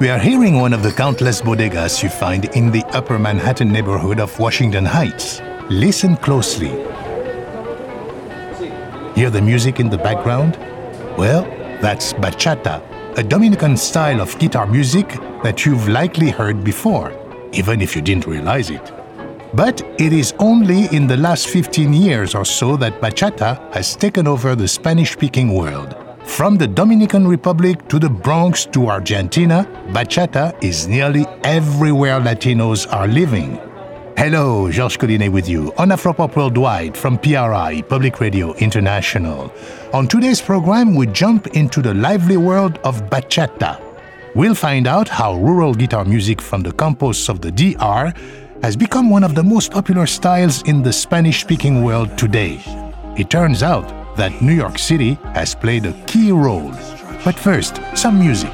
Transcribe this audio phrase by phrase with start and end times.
[0.00, 4.20] We are hearing one of the countless bodegas you find in the upper Manhattan neighborhood
[4.20, 5.40] of Washington Heights.
[5.70, 6.70] Listen closely.
[9.14, 10.56] Hear the music in the background?
[11.16, 11.44] Well,
[11.80, 12.82] that's bachata,
[13.16, 15.08] a Dominican style of guitar music
[15.42, 17.12] that you've likely heard before,
[17.52, 18.92] even if you didn't realize it.
[19.54, 24.26] But it is only in the last 15 years or so that bachata has taken
[24.26, 26.03] over the Spanish speaking world.
[26.24, 33.06] From the Dominican Republic to the Bronx to Argentina, bachata is nearly everywhere Latinos are
[33.06, 33.60] living.
[34.16, 39.52] Hello, Georges Collinet with you on Afropop Worldwide from PRI, Public Radio International.
[39.92, 43.80] On today's program, we jump into the lively world of bachata.
[44.34, 48.12] We'll find out how rural guitar music from the campos of the DR
[48.62, 52.60] has become one of the most popular styles in the Spanish speaking world today.
[53.16, 56.72] It turns out that New York City has played a key role.
[57.24, 58.52] But first, some music.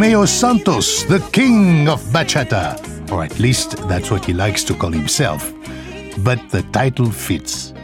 [0.00, 2.74] Romeo Santos, the king of bachata,
[3.12, 5.52] or at least that's what he likes to call himself.
[6.24, 7.74] But the title fits.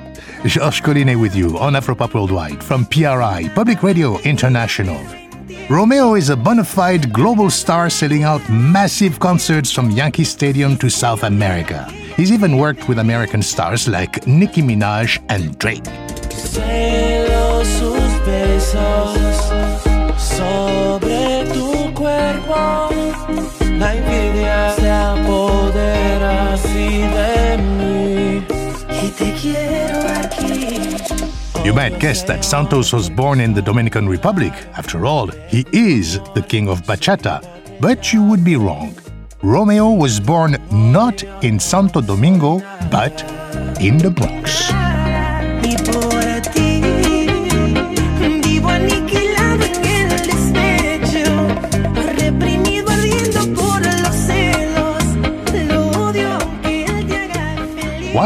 [0.43, 4.99] Georges Collinet with you on Afropop Worldwide from PRI, Public Radio International.
[5.69, 10.89] Romeo is a bona fide global star selling out massive concerts from Yankee Stadium to
[10.89, 11.85] South America.
[12.17, 15.85] He's even worked with American stars like Nicki Minaj and Drake.
[23.79, 28.45] La envidia se apodera así de mí.
[29.03, 30.97] Y te quiero aquí.
[31.65, 34.53] You might guess that Santos was born in the Dominican Republic.
[34.77, 37.41] After all, he is the king of bachata.
[37.81, 38.95] But you would be wrong.
[39.43, 42.61] Romeo was born not in Santo Domingo,
[42.91, 43.23] but
[43.81, 44.73] in the Bronx.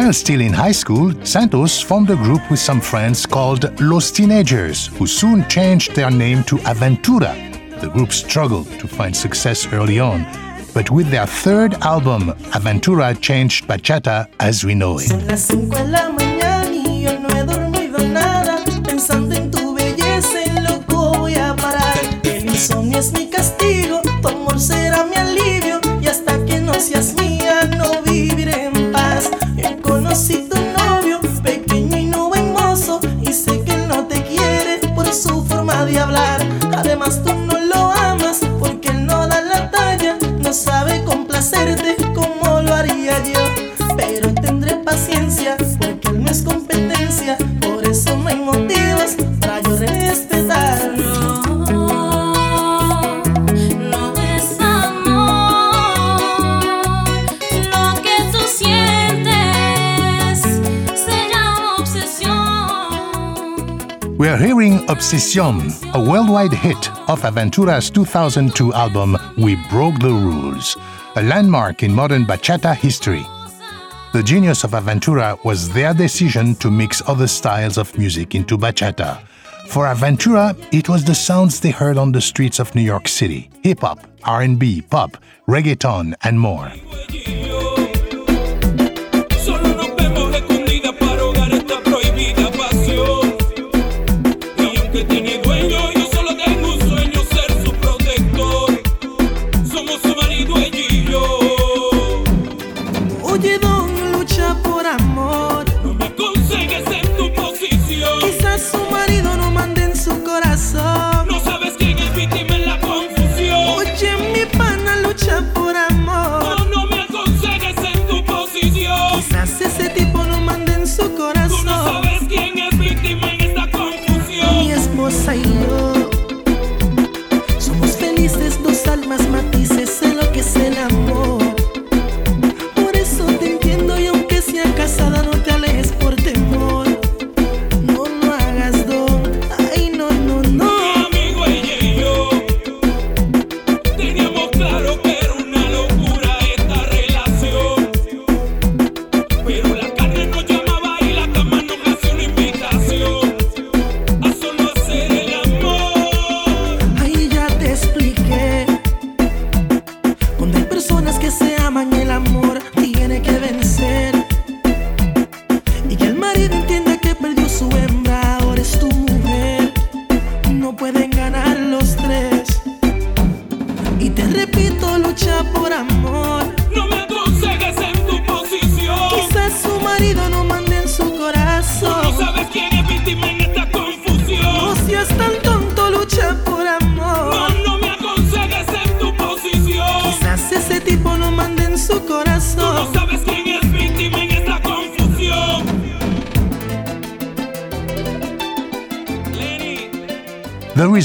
[0.01, 4.87] While still in high school, Santos formed a group with some friends called Los Teenagers,
[4.97, 7.35] who soon changed their name to Aventura.
[7.83, 10.25] The group struggled to find success early on,
[10.73, 16.30] but with their third album, Aventura changed bachata as we know it.
[64.21, 70.77] We are hearing Obsession, a worldwide hit of Aventura's 2002 album We Broke the Rules,
[71.17, 73.25] a landmark in modern bachata history.
[74.13, 79.23] The genius of Aventura was their decision to mix other styles of music into bachata.
[79.69, 83.49] For Aventura, it was the sounds they heard on the streets of New York City:
[83.63, 85.17] hip hop, R&B, pop,
[85.49, 86.71] reggaeton, and more.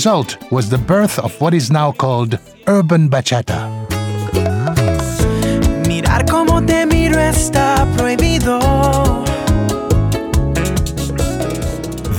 [0.06, 2.38] Result was the birth of what is now called
[2.68, 3.60] urban bachata.
[5.88, 8.60] Mirar cómo te miro está prohibido.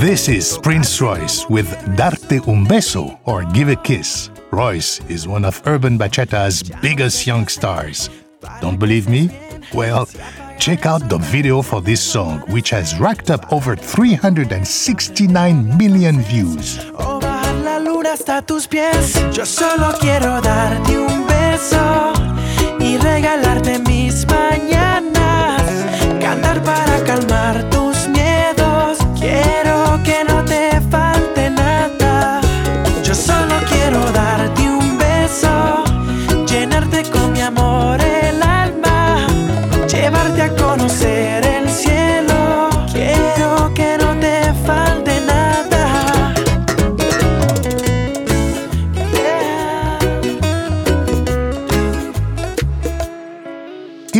[0.00, 4.30] This is Prince Royce with Darte un beso or Give a Kiss.
[4.50, 8.10] Royce is one of urban bachata's biggest young stars.
[8.60, 9.30] Don't believe me?
[9.72, 10.08] Well,
[10.58, 16.80] check out the video for this song, which has racked up over 369 million views.
[18.18, 19.12] Hasta tus pies.
[19.30, 22.14] Yo solo quiero darte un beso
[22.80, 25.15] y regalarte mis mañanas.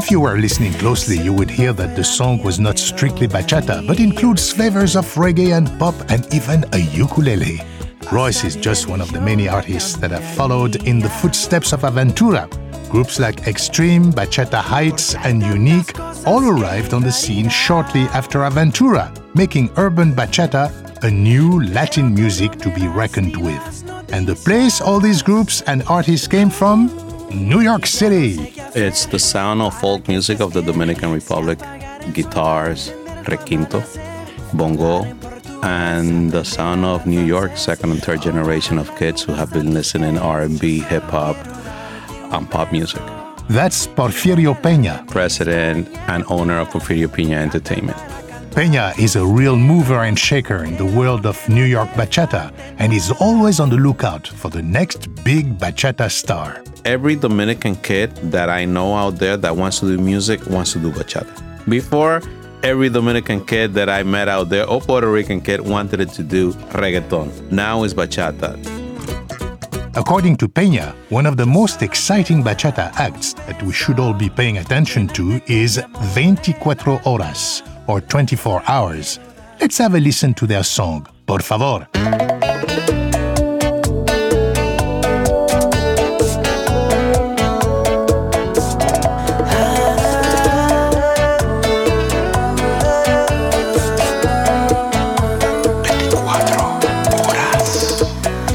[0.07, 3.85] If you were listening closely, you would hear that the song was not strictly bachata,
[3.89, 7.61] but includes flavors of reggae and pop and even a ukulele.
[8.13, 11.81] Royce is just one of the many artists that have followed in the footsteps of
[11.81, 12.49] Aventura.
[12.89, 19.11] Groups like Xtreme, Bachata Heightz, and Unique all arrived on the scene shortly after Aventura,
[19.35, 20.71] making urban bachata
[21.03, 24.07] a new Latin music to be reckoned with.
[24.13, 26.97] And the place all these groups and artists came from?
[27.35, 28.53] New York City.
[28.79, 31.59] It's the sound of folk music of the Dominican Republic,
[32.13, 32.91] guitars,
[33.25, 33.81] requinto,
[34.53, 35.05] bongo,
[35.63, 39.73] and the sound of New York, second and third generation of kids who have been
[39.73, 41.37] listening R&B, hip hop,
[42.35, 43.01] and pop music.
[43.49, 45.09] That's Porfirio Peña.
[45.09, 47.97] President and owner of Porfirio Peña Entertainment.
[48.57, 52.91] Peña is a real mover and shaker in the world of New York bachata and
[52.91, 56.63] is always on the lookout for the next big bachata star.
[56.87, 60.79] Every Dominican kid that I know out there that wants to do music wants to
[60.79, 61.37] do bachata.
[61.69, 62.23] Before,
[62.63, 66.55] every Dominican kid that I met out there or Puerto Rican kid wanted to do
[66.73, 67.53] reggaeton.
[67.53, 68.57] Now it's bachata.
[69.95, 74.31] According to Peña, one of the most exciting bachata acts that we should all be
[74.31, 75.79] paying attention to is
[76.15, 79.19] 24 Horas, or 24 Hours.
[79.61, 81.89] Let's have a listen to their song, Por favor.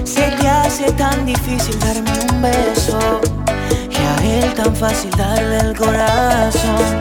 [0.05, 3.00] Se te hace tan difícil darme un beso
[3.89, 6.21] y a él tan fácil darle el corazón,
[6.55, 7.00] sabiendo que él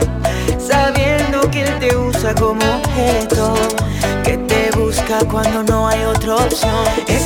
[2.35, 3.55] como objeto,
[4.25, 6.87] que te busca cuando no hay otra opción.
[7.09, 7.23] Es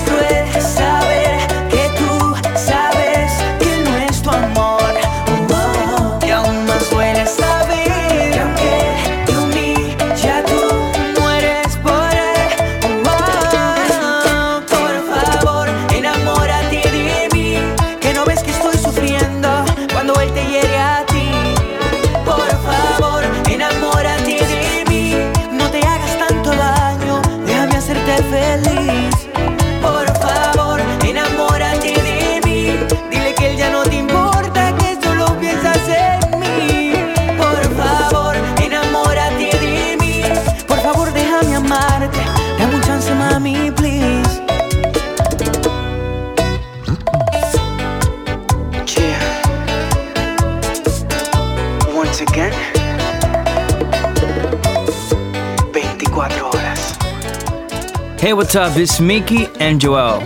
[58.54, 58.80] what's up?
[58.80, 60.20] It's Mickey and Joel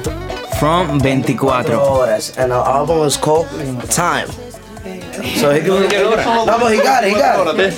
[0.59, 1.63] from 24.
[1.63, 3.47] horas, and our album is called
[3.89, 4.29] Time.
[5.41, 7.09] So he, no, but he got it.
[7.09, 7.73] He got it.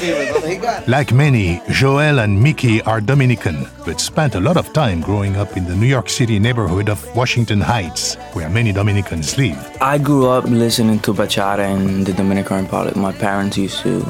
[0.50, 0.88] He got it.
[0.88, 5.56] Like many, Joel and Mickey are Dominican, but spent a lot of time growing up
[5.56, 9.56] in the New York City neighborhood of Washington Heights, where many Dominicans live.
[9.80, 12.96] I grew up listening to bachata in the Dominican Republic.
[12.96, 14.02] My parents used to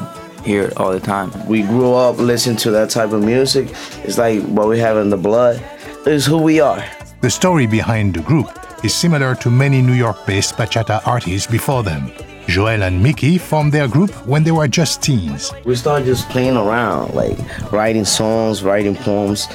[0.43, 1.31] hear it all the time.
[1.47, 3.69] We grew up listening to that type of music.
[4.03, 5.63] It's like what we have in the blood.
[6.03, 6.83] It's who we are.
[7.21, 8.49] The story behind the group
[8.83, 12.11] is similar to many New York based bachata artists before them.
[12.47, 15.51] Joel and Mickey formed their group when they were just teens.
[15.63, 17.37] We started just playing around, like
[17.71, 19.47] writing songs, writing poems.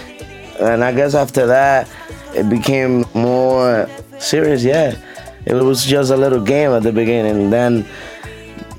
[0.61, 1.91] And I guess after that,
[2.33, 3.89] it became more
[4.21, 4.95] serious, yeah.
[5.47, 7.43] It was just a little game at the beginning.
[7.43, 7.85] And then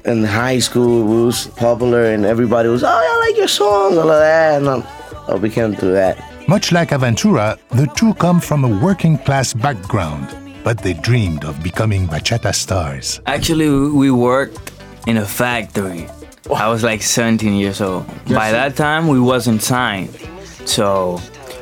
[0.05, 4.09] in high school, we was popular, and everybody was, oh, I like your songs, all
[4.09, 4.83] of that, and um,
[5.27, 6.17] oh, we came through that.
[6.47, 11.61] Much like Aventura, the two come from a working class background, but they dreamed of
[11.61, 13.19] becoming bachata stars.
[13.25, 14.71] Actually, we worked
[15.07, 16.07] in a factory.
[16.55, 18.07] I was like 17 years old.
[18.29, 20.17] By that time, we wasn't signed,
[20.65, 21.19] so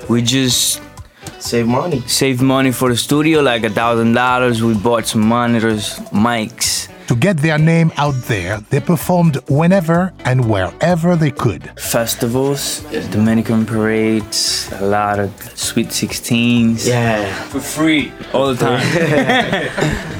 [0.08, 0.82] we just
[1.40, 2.02] Save money.
[2.02, 4.62] saved money for the studio, like a thousand dollars.
[4.64, 10.50] We bought some monitors, mics, To get their name out there, they performed whenever and
[10.50, 11.72] wherever they could.
[11.80, 12.82] festivals,
[13.12, 16.88] Dominican parades, a lot of sweet 16s.
[16.88, 18.86] Yeah, for free all the time.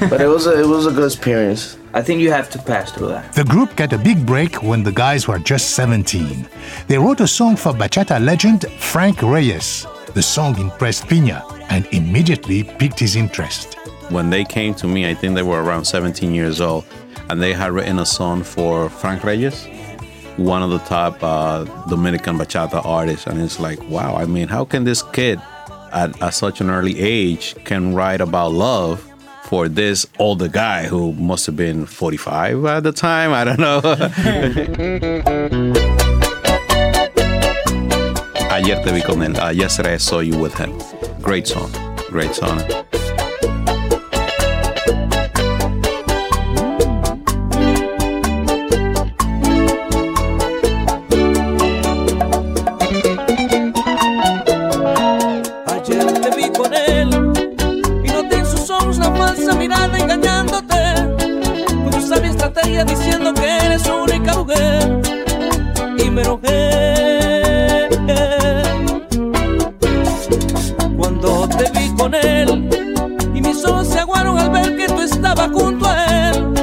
[0.10, 1.76] but it was a it was a good experience.
[1.92, 3.32] I think you have to pass through that.
[3.32, 6.46] The group got a big break when the guys were just 17.
[6.88, 9.86] They wrote a song for bachata legend Frank Reyes.
[10.14, 13.76] The song impressed Peña and immediately piqued his interest.
[14.10, 16.84] When they came to me, I think they were around 17 years old,
[17.28, 19.66] and they had written a song for Frank Reyes,
[20.36, 23.26] one of the top uh, Dominican bachata artists.
[23.26, 25.40] And it's like, wow, I mean, how can this kid
[25.92, 29.02] at, at such an early age can write about love
[29.44, 33.32] for this older guy who must have been 45 at the time?
[33.32, 33.80] I don't know.
[38.56, 39.54] Ayer te vi con él.
[39.54, 40.78] Yesterday I saw you with him.
[41.20, 41.70] Great song.
[42.08, 42.62] Great song.
[62.84, 65.00] Diciendo que eres su única mujer.
[65.98, 67.88] Y me enojé
[70.96, 72.68] cuando te vi con él
[73.34, 76.54] y mis ojos se aguaron al ver que tú estabas junto a él.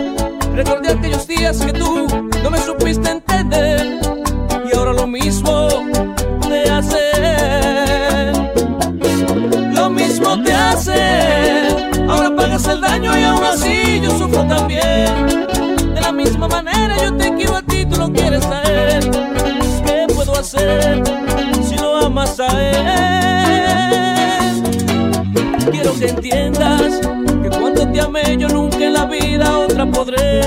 [0.53, 2.07] Recordé aquellos días que tú
[2.43, 3.99] no me supiste entender
[4.71, 5.67] y ahora lo mismo
[6.47, 7.11] te hace.
[9.73, 11.97] Lo mismo te hace.
[12.07, 15.52] Ahora pagas el daño y aún así yo sufro también.
[17.03, 19.11] Yo te quiero a ti, tú lo quieres a él.
[19.85, 21.03] ¿Qué puedo hacer
[21.67, 22.73] si lo amas a él?
[25.71, 27.01] Quiero que entiendas
[27.41, 30.41] que cuando te amé yo nunca en la vida otra podré.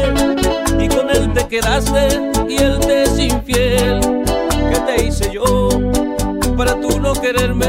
[0.78, 4.00] Y con él te quedaste y él te es infiel.
[4.70, 5.68] ¿Qué te hice yo
[6.56, 7.66] para tú no quererme?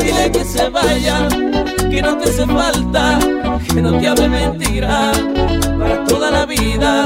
[0.00, 1.28] Dile que se vaya,
[1.90, 3.18] que no te hace falta,
[3.74, 5.12] que no te hable mentira
[5.86, 7.04] para toda la vida.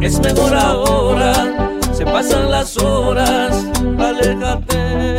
[0.00, 1.34] Es mejor ahora,
[1.92, 3.64] se pasan las horas,
[3.98, 5.16] aléjate.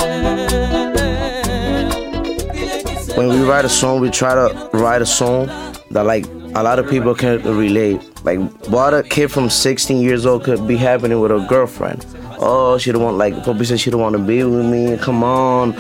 [2.53, 5.47] Dile que se When we write a song, we try to write a song
[5.91, 7.99] that like a lot of people can relate.
[8.23, 12.05] Like what a kid from 16 years old could be happening with a girlfriend.
[12.39, 14.97] Oh, she don't want like Poppy said she don't want to be with me.
[14.97, 15.75] Come on,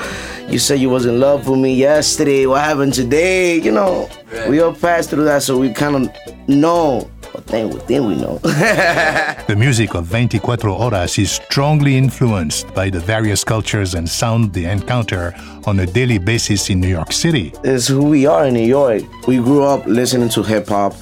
[0.47, 2.45] you said you was in love with me yesterday.
[2.45, 3.59] What happened today?
[3.59, 4.09] You know,
[4.47, 7.09] we all passed through that, so we kind of know.
[7.53, 8.39] But then, then we know.
[9.47, 14.65] The music of 24 Horas is strongly influenced by the various cultures and sound they
[14.65, 15.35] encounter
[15.67, 17.53] on a daily basis in New York City.
[17.63, 19.03] It's who we are in New York.
[19.27, 20.93] We grew up listening to hip hop,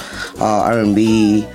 [0.41, 1.48] uh, R&B,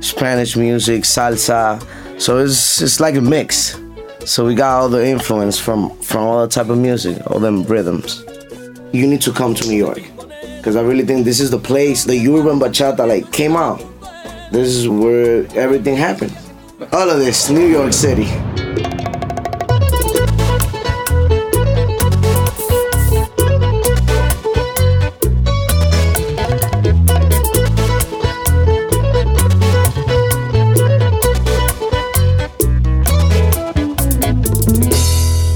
[0.00, 1.80] Spanish music, salsa.
[2.20, 3.78] So it's it's like a mix.
[4.24, 7.62] So we got all the influence from from all the type of music, all them
[7.64, 8.24] rhythms.
[8.92, 10.02] You need to come to New York
[10.56, 13.93] because I really think this is the place the urban bachata like came out.
[14.54, 16.32] This is where everything happened.
[16.92, 18.26] All of this, New York City.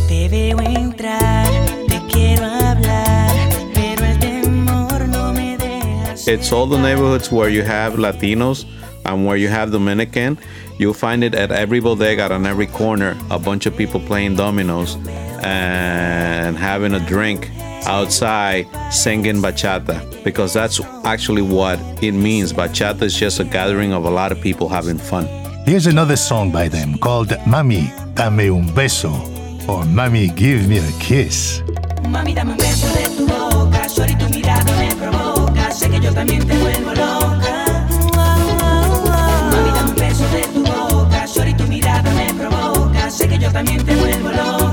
[0.09, 1.47] Te veo entrar,
[1.87, 3.31] te quiero hablar,
[3.75, 6.15] pero el temor no me deja.
[6.27, 8.67] It's all the neighborhoods where you have Latinos
[9.09, 10.39] and where you have Dominican.
[10.79, 14.97] You'll find it at every bodega, on every corner, a bunch of people playing dominoes
[15.43, 17.51] and having a drink
[17.87, 22.53] outside singing bachata because that's actually what it means.
[22.53, 25.27] Bachata is just a gathering of a lot of people having fun.
[25.65, 29.13] Here's another song by them called Mami, dame un beso,
[29.69, 31.63] or Mami, give me a kiss.
[32.05, 36.13] Mami, dame un beso de tu boca, sorry, tu mirada me provoca, sé que yo
[36.13, 37.48] también te vuelvo loca.
[43.39, 44.68] Yo también te vuelvo loca.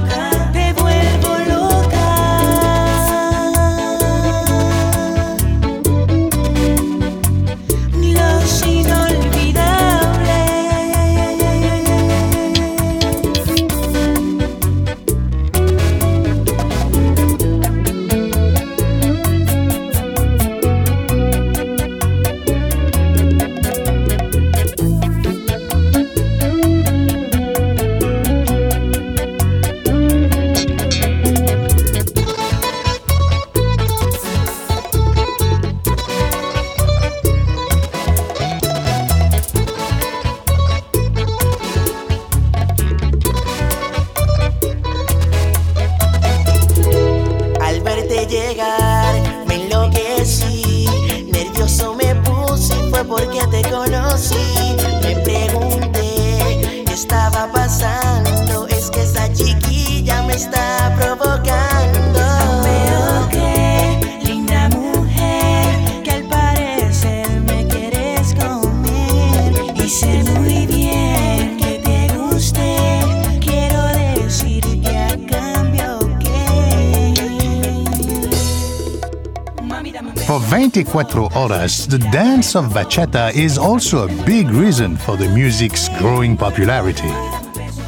[80.83, 86.35] 24 Horas, the dance of bachata is also a big reason for the music's growing
[86.35, 87.07] popularity.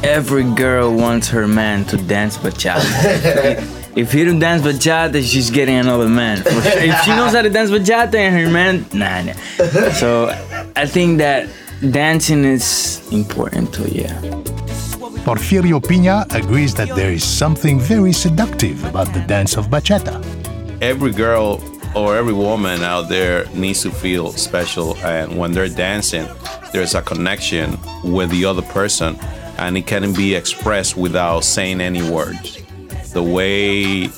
[0.02, 3.92] Every girl wants her man to dance bachata.
[3.94, 6.38] if he don't dance bachata, she's getting another man.
[6.38, 6.62] For sure.
[6.64, 9.90] If she knows how to dance bachata and her man, nah, nah.
[9.90, 10.28] So
[10.74, 11.46] I think that
[11.90, 14.18] dancing is important too, yeah.
[15.26, 20.24] Porfirio Peña agrees that there is something very seductive about the dance of bachata.
[20.80, 21.60] Every girl
[21.98, 26.26] or every woman out there needs to feel special, and when they're dancing,
[26.72, 29.18] there's a connection with the other person,
[29.58, 32.62] and it can be expressed without saying any words.
[33.12, 34.08] The way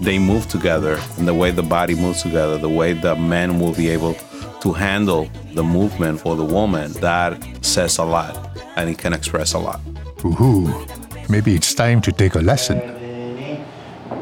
[0.00, 3.74] they move together, and the way the body moves together, the way the man will
[3.74, 4.14] be able
[4.60, 9.54] to handle the movement for the woman, that says a lot, and it can express
[9.54, 9.80] a lot.
[10.24, 10.86] Ooh,
[11.28, 12.78] maybe it's time to take a lesson.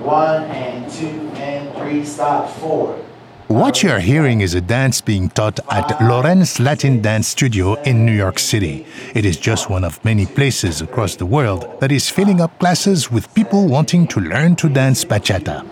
[0.03, 1.34] One and two and
[1.85, 2.99] three, stop, four.
[3.49, 8.07] What you are hearing is a dance being taught at Lorenz Latin Dance Studio in
[8.07, 8.87] New York City.
[9.15, 13.11] It is just one of many places across the world that is filling up classes
[13.11, 15.63] with people wanting to learn to dance bachata.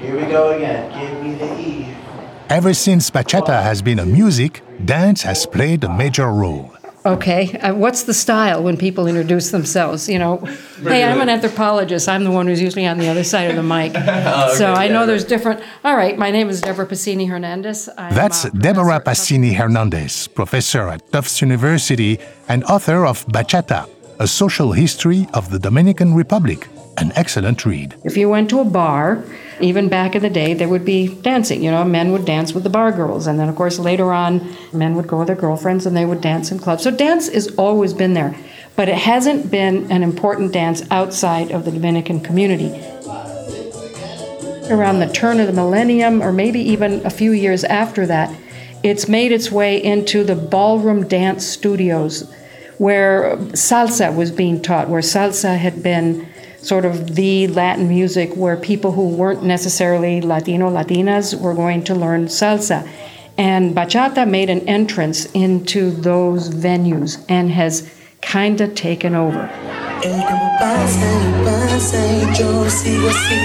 [0.00, 0.88] Here we go again.
[0.98, 1.94] Give me the E.
[2.48, 6.77] Ever since bachata has been a music, dance has played a major role.
[7.08, 10.10] Okay, uh, what's the style when people introduce themselves?
[10.10, 10.36] You know,
[10.82, 12.06] hey, I'm an anthropologist.
[12.06, 13.92] I'm the one who's usually on the other side of the mic.
[14.58, 15.62] so I know there's different.
[15.84, 17.88] All right, my name is Deborah Pacini Hernandez.
[17.96, 23.88] I'm, That's uh, Deborah professor- Pacini Hernandez, professor at Tufts University and author of Bachata,
[24.18, 26.68] a social history of the Dominican Republic.
[26.98, 27.94] An excellent read.
[28.02, 29.22] If you went to a bar,
[29.60, 31.62] even back in the day, there would be dancing.
[31.62, 33.28] You know, men would dance with the bar girls.
[33.28, 36.20] And then, of course, later on, men would go with their girlfriends and they would
[36.20, 36.82] dance in clubs.
[36.82, 38.34] So dance has always been there.
[38.74, 42.70] But it hasn't been an important dance outside of the Dominican community.
[44.68, 48.36] Around the turn of the millennium, or maybe even a few years after that,
[48.82, 52.28] it's made its way into the ballroom dance studios
[52.78, 56.28] where salsa was being taught, where salsa had been
[56.68, 61.94] sort of the Latin music where people who weren't necessarily Latino, Latinas were going to
[61.94, 62.86] learn salsa.
[63.38, 69.48] And bachata made an entrance into those venues and has kind of taken over.
[70.04, 73.40] El tiempo pasa y pasa y yo sigo así,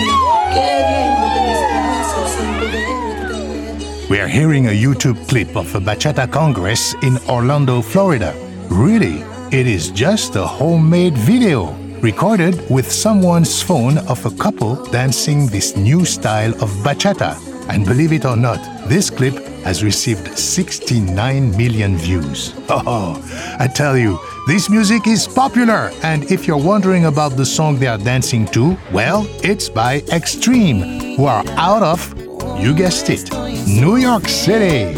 [0.54, 4.10] queriéndote en mis brazos sin poder detener.
[4.10, 8.34] We are hearing a YouTube clip of a Bachata Congress in Orlando, Florida.
[8.70, 15.48] Really, it is just a homemade video recorded with someone's phone of a couple dancing
[15.48, 17.34] this new style of bachata.
[17.70, 22.54] And believe it or not, this clip has received 69 million views.
[22.70, 23.16] Oh,
[23.58, 27.88] I tell you, this music is popular, and if you're wondering about the song they
[27.88, 32.14] are dancing to, well, it's by Xtreme, who are out of,
[32.60, 33.32] you guessed it,
[33.66, 34.94] New York City.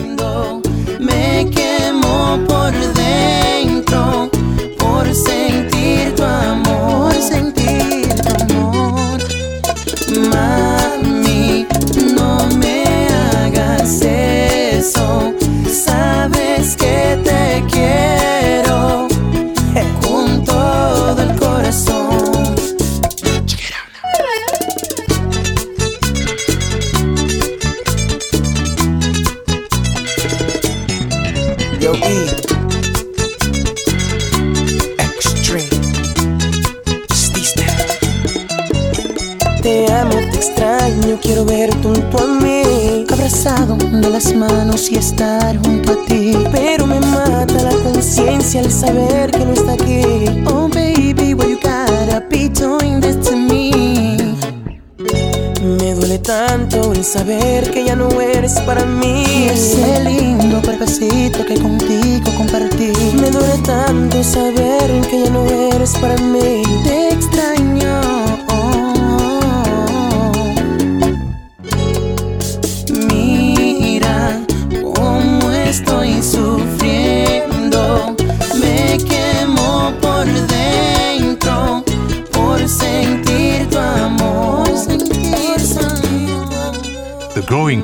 [0.99, 4.29] Me quemo por dentro
[4.79, 5.44] por sentir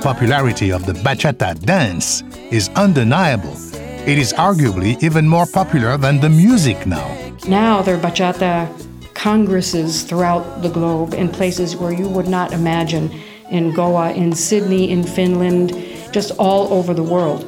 [0.01, 3.55] popularity of the bachata dance is undeniable.
[4.07, 7.07] It is arguably even more popular than the music now.
[7.47, 8.67] Now there are bachata
[9.13, 13.11] congresses throughout the globe in places where you would not imagine
[13.51, 15.69] in Goa, in Sydney, in Finland,
[16.11, 17.45] just all over the world.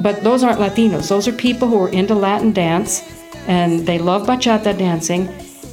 [0.00, 1.08] But those aren't Latinos.
[1.08, 3.02] Those are people who are into Latin dance
[3.48, 5.28] and they love bachata dancing.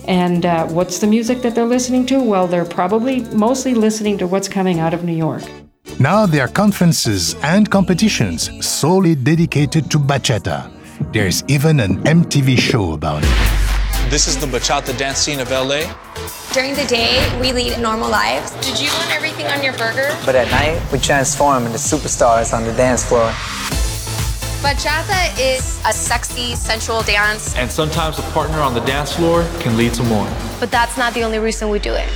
[0.08, 2.22] And uh, what's the music that they're listening to?
[2.24, 5.44] Well, they're probably mostly listening to what's coming out of New York.
[6.00, 10.72] Now there are conferences and competitions solely dedicated to bachata.
[11.14, 14.10] There's even an MTV show about it.
[14.10, 15.84] This is the bachata dance scene of LA.
[16.52, 18.52] During the day, we lead normal lives.
[18.66, 20.10] Did you want everything on your burger?
[20.26, 23.32] But at night, we transform into superstars on the dance floor.
[24.64, 27.56] Bachata is a sexy, sensual dance.
[27.56, 30.28] And sometimes a partner on the dance floor can lead to more.
[30.60, 32.10] But that's not the only reason we do it.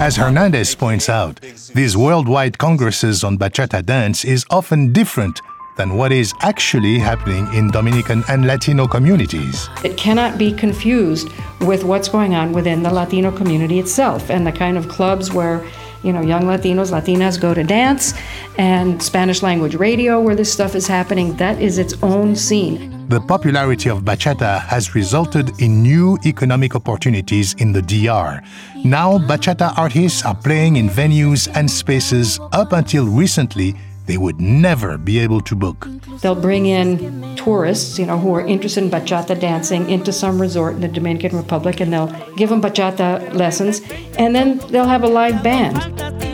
[0.00, 1.42] As Hernandez points out,
[1.74, 5.42] these worldwide congresses on bachata dance is often different
[5.76, 9.68] than what is actually happening in Dominican and Latino communities.
[9.84, 11.28] It cannot be confused
[11.60, 15.62] with what's going on within the Latino community itself and the kind of clubs where
[16.02, 18.14] you know young Latinos, Latinas go to dance
[18.58, 21.36] and Spanish language radio where this stuff is happening.
[21.36, 23.00] That is its own scene.
[23.08, 28.40] The popularity of bachata has resulted in new economic opportunities in the DR.
[28.84, 33.74] Now, bachata artists are playing in venues and spaces up until recently
[34.06, 35.86] they would never be able to book.
[36.20, 40.74] They'll bring in tourists, you know, who are interested in bachata dancing into some resort
[40.74, 43.80] in the Dominican Republic and they'll give them bachata lessons
[44.18, 46.29] and then they'll have a live band.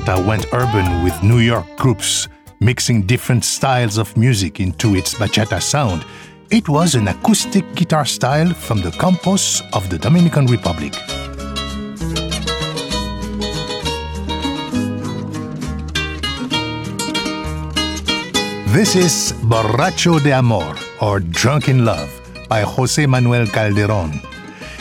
[0.00, 2.28] Bachata went urban with New York groups,
[2.60, 6.04] mixing different styles of music into its bachata sound.
[6.50, 10.92] It was an acoustic guitar style from the Campos of the Dominican Republic.
[18.72, 22.10] This is Borracho de Amor, or Drunk in Love,
[22.48, 24.20] by Jose Manuel Calderon.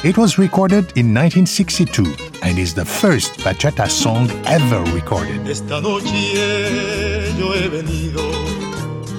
[0.03, 5.47] It was recorded in 1962 and is the first bachata song ever recorded.
[5.47, 8.21] Esta noche yo he venido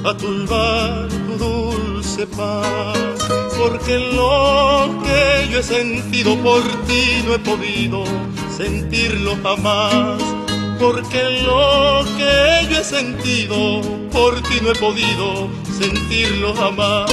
[0.05, 3.19] a turbar tu dulce paz,
[3.59, 8.05] porque lo que yo he sentido por ti no he podido
[8.57, 10.21] sentirlo jamás.
[10.79, 17.11] Porque lo que yo he sentido por ti no he podido sentirlo jamás.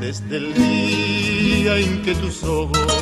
[0.00, 2.99] Desde el día en que tus ojos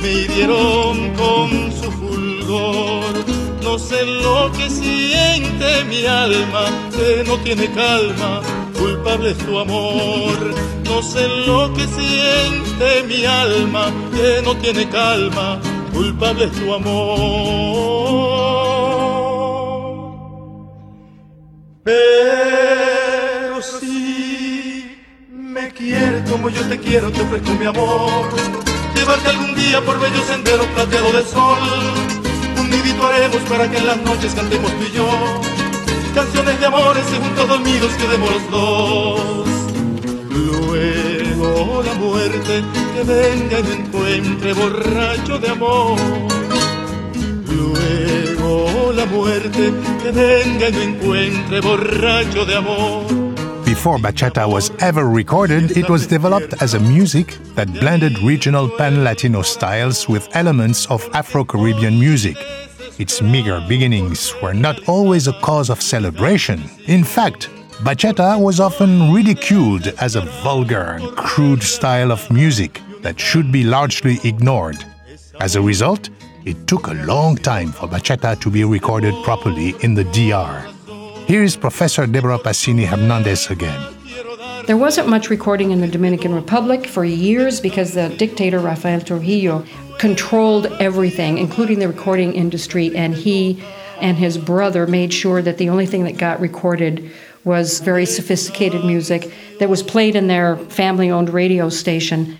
[0.00, 3.24] me hirieron con su fulgor.
[3.62, 8.40] No sé lo que siente mi alma, que no tiene calma,
[8.78, 10.54] culpable es tu amor.
[10.84, 15.60] No sé lo que siente mi alma, que no tiene calma,
[15.92, 17.98] culpable es tu amor.
[21.84, 24.96] Pero si
[25.30, 30.22] me quieres como yo te quiero, te ofrezco mi amor llevarte algún día por bello
[30.26, 31.58] sendero plateado de sol.
[32.58, 35.08] Un nidito haremos para que en las noches cantemos tú y yo.
[36.14, 39.48] Canciones de amores y juntos dormidos quedemos los dos.
[40.30, 42.62] Luego la muerte
[42.94, 45.98] que venga y me encuentre borracho de amor.
[47.46, 49.72] Luego la muerte
[50.02, 53.27] que venga y me encuentre borracho de amor.
[53.78, 59.04] Before bachata was ever recorded, it was developed as a music that blended regional pan
[59.04, 62.36] Latino styles with elements of Afro Caribbean music.
[62.98, 66.60] Its meager beginnings were not always a cause of celebration.
[66.88, 67.50] In fact,
[67.84, 73.62] bachata was often ridiculed as a vulgar and crude style of music that should be
[73.62, 74.84] largely ignored.
[75.38, 76.10] As a result,
[76.44, 80.77] it took a long time for bachata to be recorded properly in the DR.
[81.28, 83.78] Here is Professor Deborah Pacini Hernandez again.
[84.64, 89.66] There wasn't much recording in the Dominican Republic for years because the dictator Rafael Trujillo
[89.98, 93.62] controlled everything, including the recording industry, and he
[94.00, 97.10] and his brother made sure that the only thing that got recorded
[97.44, 102.38] was very sophisticated music that was played in their family owned radio station.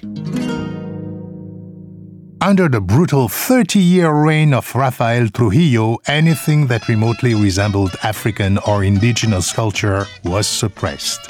[2.40, 8.84] Under the brutal 30 year reign of Rafael Trujillo, anything that remotely resembled African or
[8.84, 11.28] indigenous culture was suppressed.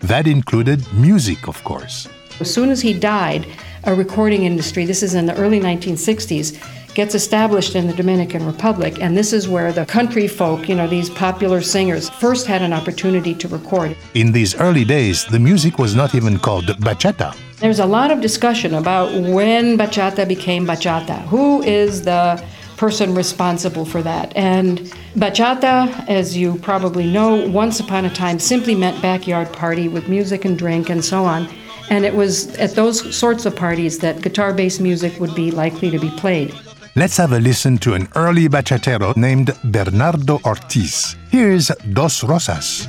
[0.00, 2.08] That included music, of course.
[2.40, 3.46] As soon as he died,
[3.84, 6.58] a recording industry, this is in the early 1960s,
[6.92, 10.88] gets established in the Dominican Republic, and this is where the country folk, you know,
[10.88, 13.96] these popular singers, first had an opportunity to record.
[14.14, 17.36] In these early days, the music was not even called bachata.
[17.60, 21.22] There's a lot of discussion about when bachata became bachata.
[21.26, 22.40] Who is the
[22.76, 24.32] person responsible for that?
[24.36, 24.78] And
[25.16, 30.44] bachata, as you probably know, once upon a time simply meant backyard party with music
[30.44, 31.48] and drink and so on.
[31.90, 35.90] And it was at those sorts of parties that guitar based music would be likely
[35.90, 36.54] to be played.
[36.94, 41.16] Let's have a listen to an early bachatero named Bernardo Ortiz.
[41.30, 42.86] Here's Dos Rosas.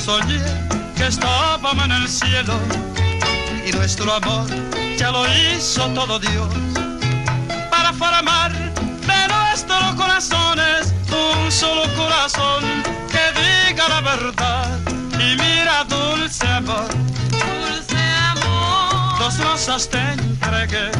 [0.00, 0.40] Yo soñé
[0.96, 2.54] que estábamos en el cielo
[3.66, 4.46] y nuestro amor
[4.96, 6.48] ya lo hizo todo Dios.
[7.70, 12.64] Para formar de nuestros corazones un solo corazón
[13.10, 14.78] que diga la verdad
[15.18, 16.88] y mira dulce amor.
[17.30, 17.98] Dulce
[18.32, 19.18] amor.
[19.18, 20.90] Dos rosas te entregué.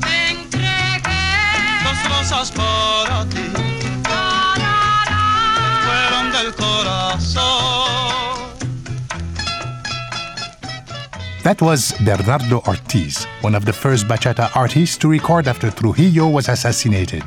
[0.00, 1.24] Te entregué.
[1.84, 3.52] Dos rosas para ti.
[5.84, 8.08] Fueron del corazón.
[11.48, 16.46] That was Bernardo Ortiz, one of the first bachata artists to record after Trujillo was
[16.46, 17.22] assassinated.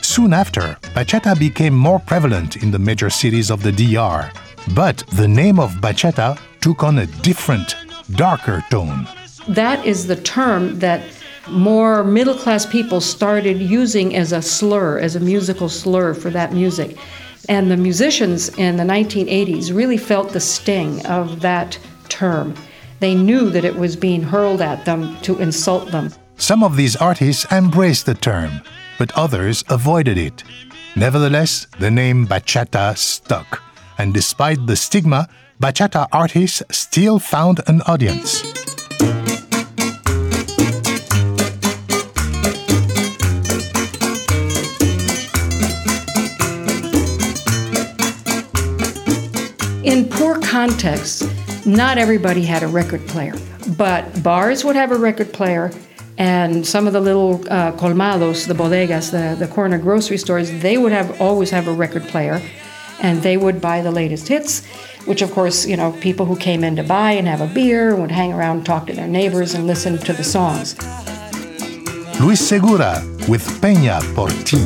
[0.00, 4.32] Soon after, bachata became more prevalent in the major cities of the DR.
[4.74, 7.76] But the name of bachata took on a different,
[8.10, 9.06] darker tone.
[9.46, 11.00] That is the term that
[11.48, 16.52] more middle class people started using as a slur, as a musical slur for that
[16.52, 16.96] music.
[17.48, 22.56] And the musicians in the 1980s really felt the sting of that term.
[23.02, 26.12] They knew that it was being hurled at them to insult them.
[26.36, 28.60] Some of these artists embraced the term,
[28.96, 30.44] but others avoided it.
[30.94, 33.60] Nevertheless, the name bachata stuck,
[33.98, 35.28] and despite the stigma,
[35.60, 38.44] bachata artists still found an audience.
[49.82, 51.31] In poor contexts,
[51.66, 53.34] not everybody had a record player,
[53.76, 55.70] but bars would have a record player,
[56.18, 60.76] and some of the little uh, colmados, the bodegas, the, the corner grocery stores, they
[60.76, 62.40] would have always have a record player,
[63.00, 64.66] and they would buy the latest hits,
[65.06, 67.96] which of course, you know, people who came in to buy and have a beer
[67.96, 70.76] would hang around, talk to their neighbors, and listen to the songs.
[72.20, 74.58] Luis Segura with Pena por ti.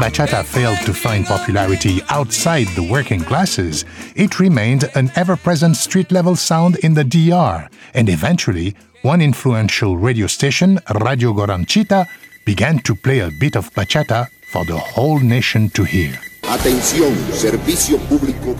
[0.00, 3.84] Bachata failed to find popularity outside the working classes,
[4.16, 9.98] it remained an ever present street level sound in the DR, and eventually, one influential
[9.98, 12.06] radio station, Radio Guarachita,
[12.46, 16.18] began to play a bit of bachata for the whole nation to hear.
[16.44, 18.56] Atención, servicio público.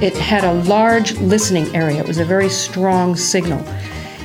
[0.00, 1.98] It had a large listening area.
[1.98, 3.64] It was a very strong signal.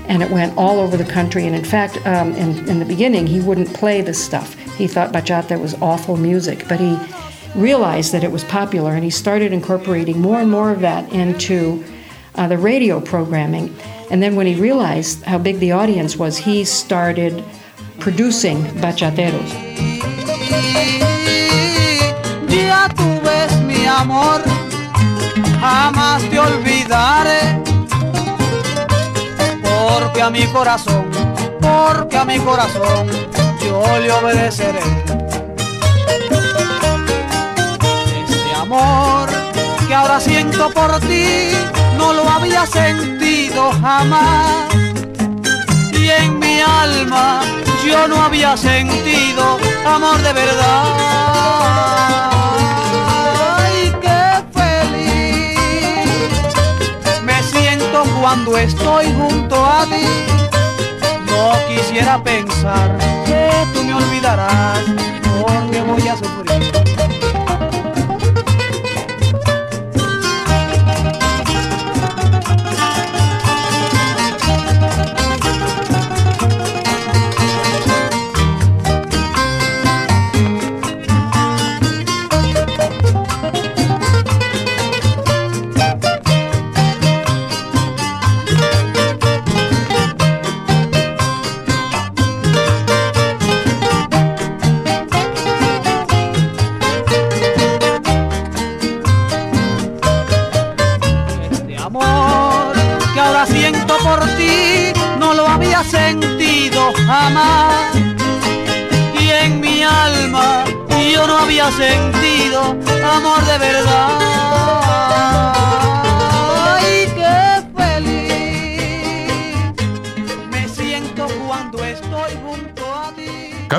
[0.08, 1.46] And it went all over the country.
[1.46, 4.56] And in fact, um, in, in the beginning, he wouldn't play this stuff.
[4.78, 6.68] He thought bachata was awful music.
[6.68, 6.98] But he
[7.56, 11.84] realized that it was popular and he started incorporating more and more of that into
[12.36, 13.76] uh, the radio programming.
[14.10, 17.44] And then when he realized how big the audience was, he started
[18.00, 19.54] producing bachateros.
[22.50, 24.42] Ya tú ves mi amor,
[25.62, 27.73] jamás te olvidaré.
[29.94, 31.06] Porque a mi corazón,
[31.62, 33.08] porque a mi corazón
[33.62, 34.80] yo le obedeceré.
[38.28, 39.30] Este amor
[39.88, 41.52] que ahora siento por ti
[41.98, 44.66] no lo había sentido jamás.
[45.92, 47.42] Y en mi alma
[47.86, 51.33] yo no había sentido amor de verdad.
[58.24, 60.06] Cuando estoy junto a ti.
[61.26, 64.80] No quisiera pensar que tú me olvidarás
[65.42, 66.93] porque voy a sufrir.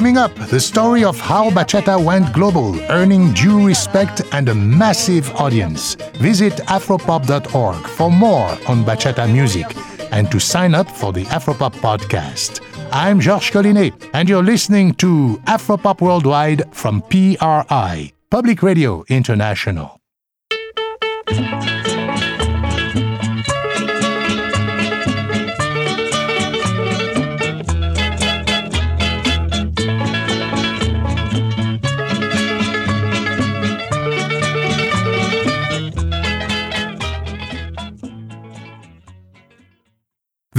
[0.04, 5.34] Coming up, the story of how bachata went global, earning due respect and a massive
[5.36, 5.94] audience.
[6.20, 9.64] Visit afropop.org for more on bachata music
[10.12, 12.60] and to sign up for the Afropop podcast.
[12.92, 19.98] I'm Georges Collinet, and you're listening to Afropop Worldwide from PRI, Public Radio International.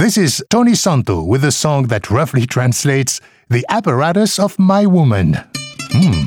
[0.06, 5.34] This is Tony Santo with a song that roughly translates The Apparatus of My Woman.
[5.90, 6.26] Hmm.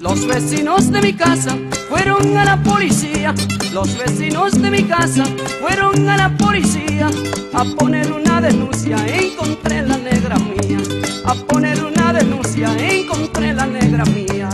[0.00, 1.58] Los vecinos de mi casa
[1.88, 3.34] fueron a la policía.
[3.72, 5.24] Los vecinos de mi casa
[5.60, 7.08] fueron a la policía
[7.54, 8.96] a poner una denuncia.
[9.06, 10.78] Encontré la negra mía.
[11.24, 12.68] A poner una denuncia.
[12.78, 14.48] Encontré la negra mía.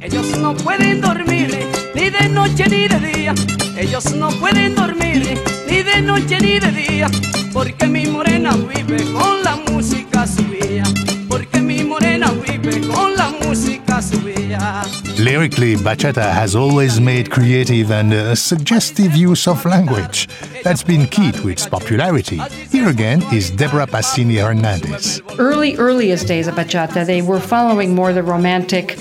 [0.00, 3.34] Ellos no pueden dormir ni de noche ni de día.
[3.76, 7.10] Ellos no pueden dormir ni de noche ni de día.
[7.52, 10.84] Porque mi morena vive con la música subía.
[11.28, 14.82] Porque mi morena vive con la música subía.
[15.22, 20.28] Lyrically, bachata has always made creative and uh, suggestive use of language.
[20.64, 22.38] That's been key to its popularity.
[22.72, 25.22] Here again is Deborah Pacini Hernandez.
[25.38, 28.98] Early, earliest days of bachata, they were following more the romantic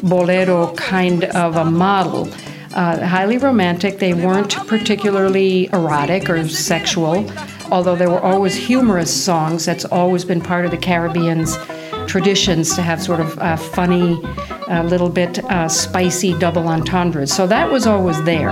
[0.00, 2.28] bolero kind of a model.
[2.72, 3.98] Uh, highly romantic.
[3.98, 7.28] They weren't particularly erotic or sexual,
[7.72, 9.64] although there were always humorous songs.
[9.64, 11.58] That's always been part of the Caribbean's
[12.06, 14.20] traditions to have sort of uh, funny,
[14.68, 17.32] a little bit uh, spicy double entendres.
[17.32, 18.50] So that was always there.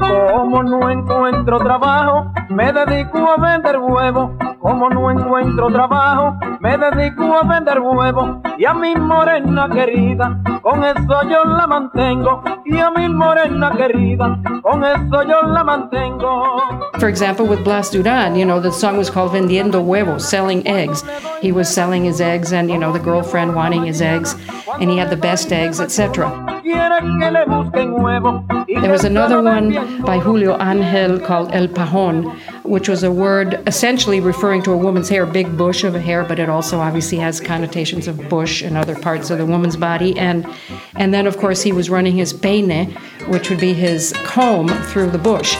[0.00, 4.30] Como no encuentro trabajo, me dedico a vender huevos.
[4.60, 8.38] Como no encuentro trabajo, me dedico a vender huevos.
[8.58, 12.42] Y a mi morena querida, con eso yo la mantengo.
[12.64, 16.60] Y a mi morena querida, con eso yo la mantengo.
[16.98, 21.04] For example, with Blas Duran, you know, the song was called Vendiendo Huevos, selling eggs.
[21.40, 24.34] He was selling his eggs and, you know, the girlfriend wanting his eggs,
[24.80, 26.30] and he had the best eggs, etc.
[28.66, 32.24] There was another one by Julio Angel called El Pajon,
[32.64, 36.24] which was a word essentially referring to a woman's hair, big bush of a hair,
[36.24, 40.18] but it also obviously has connotations of bush and other parts of the woman's body.
[40.18, 40.46] And
[40.96, 42.92] and then of course he was running his peine,
[43.28, 45.56] which would be his comb through the bush.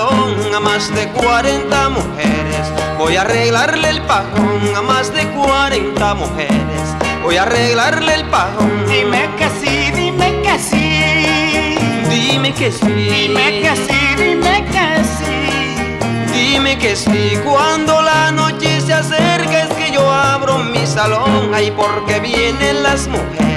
[0.00, 2.72] A más de 40 mujeres.
[2.98, 6.82] Voy a arreglarle el pajón a más de 40 mujeres.
[7.22, 8.86] Voy a arreglarle el pajón.
[8.88, 11.76] Dime que sí, dime que sí.
[12.08, 12.86] Dime que sí.
[12.86, 16.32] Dime que sí, dime que sí.
[16.32, 21.52] Dime que sí, cuando la noche se acerca es que yo abro mi salón.
[21.54, 23.52] Ay, porque vienen las mujeres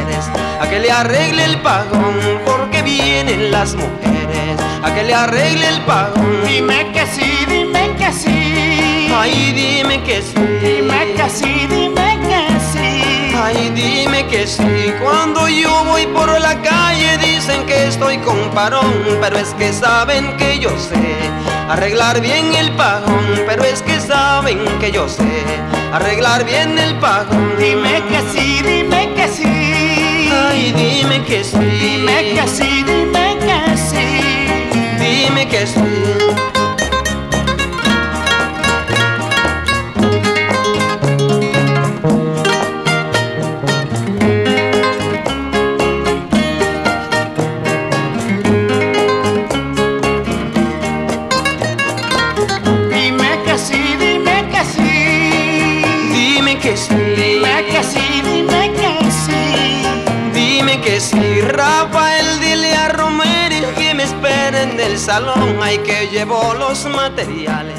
[0.60, 2.16] a que le arregle el pagón.
[2.46, 6.44] Porque vienen las mujeres a que le arregle el pagón.
[6.46, 9.10] Dime que sí, dime que sí.
[9.18, 10.34] Ay, dime que sí.
[10.62, 13.36] Dime que sí, dime que sí.
[13.42, 14.94] Ay, dime que sí.
[15.02, 20.36] Cuando yo voy por la calle dicen que estoy con parón, pero es que saben
[20.38, 21.16] que yo sé
[21.70, 25.44] arreglar bien el pagón, pero es que saben que yo sé
[25.92, 27.54] arreglar bien el pagón.
[27.58, 29.55] Dime que sí, dime que sí.
[30.56, 31.58] Ay, dime que sí.
[31.58, 34.08] Dime que sí, dime que sí.
[34.98, 35.95] Dime que sí.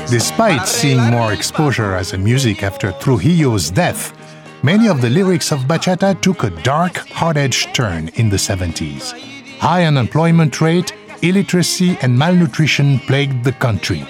[0.09, 4.13] Despite seeing more exposure as a music after Trujillo's death,
[4.63, 9.11] many of the lyrics of bachata took a dark, hard-edged turn in the 70s.
[9.59, 14.07] High unemployment rate, illiteracy, and malnutrition plagued the country.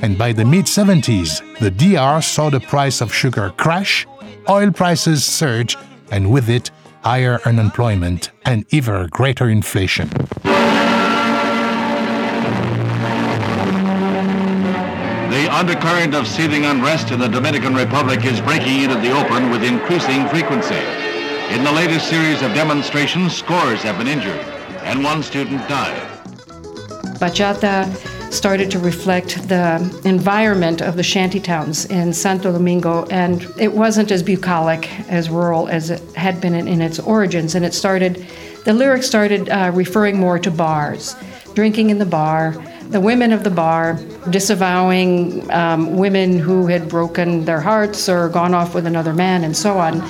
[0.00, 4.06] And by the mid 70s, the DR saw the price of sugar crash,
[4.48, 5.76] oil prices surge,
[6.12, 6.70] and with it,
[7.02, 10.08] higher unemployment and ever greater inflation.
[15.60, 20.26] Undercurrent of seething unrest in the Dominican Republic is breaking into the open with increasing
[20.28, 20.82] frequency.
[21.54, 24.40] In the latest series of demonstrations, scores have been injured,
[24.84, 26.00] and one student died.
[27.20, 27.94] Bachata
[28.32, 34.10] started to reflect the environment of the shanty towns in Santo Domingo, and it wasn't
[34.10, 37.54] as bucolic, as rural as it had been in, in its origins.
[37.54, 38.26] And it started,
[38.64, 41.16] the lyrics started uh, referring more to bars,
[41.52, 42.54] drinking in the bar,
[42.90, 43.98] the women of the bar,
[44.30, 49.56] disavowing um, women who had broken their hearts or gone off with another man, and
[49.56, 50.00] so on.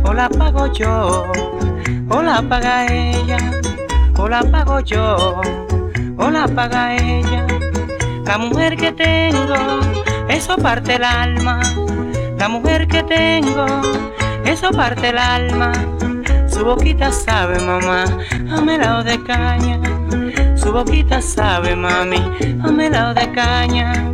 [0.03, 1.25] O la pago yo,
[2.11, 3.39] o la paga ella.
[4.19, 5.41] O la pago yo,
[6.19, 7.47] o la paga ella.
[8.27, 9.55] La mujer que tengo,
[10.29, 11.61] eso parte el alma.
[12.39, 13.65] La mujer que tengo,
[14.45, 15.73] eso parte el alma.
[16.49, 18.05] Su boquita sabe, mamá,
[18.51, 19.79] a de caña.
[20.57, 22.19] Su boquita sabe, mami,
[22.65, 24.14] a de caña.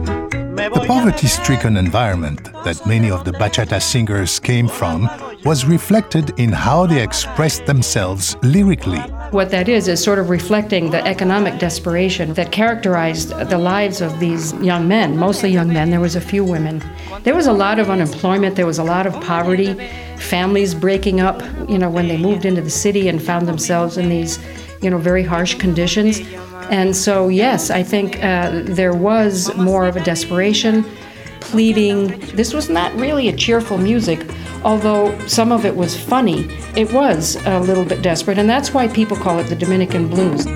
[0.61, 5.09] The poverty stricken environment that many of the bachata singers came from
[5.43, 8.99] was reflected in how they expressed themselves lyrically.
[9.31, 14.21] What that is, is sort of reflecting the economic desperation that characterized the lives of
[14.21, 15.89] these young men, mostly young men.
[15.89, 16.85] There was a few women.
[17.23, 19.73] There was a lot of unemployment, there was a lot of poverty,
[20.19, 21.41] families breaking up,
[21.71, 24.39] you know, when they moved into the city and found themselves in these,
[24.83, 26.21] you know, very harsh conditions.
[26.71, 30.85] And so, yes, I think uh, there was more of a desperation,
[31.41, 32.19] pleading.
[32.37, 34.25] This was not really a cheerful music,
[34.63, 36.47] although some of it was funny.
[36.77, 40.47] It was a little bit desperate, and that's why people call it the Dominican blues.